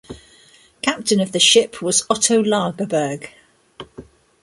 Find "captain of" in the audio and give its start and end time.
0.81-1.31